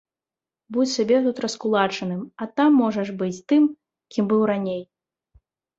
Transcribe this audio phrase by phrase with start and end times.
[0.77, 3.63] Будзь сабе тут раскулачаным, а там можаш быць тым,
[4.15, 4.83] кім быў раней.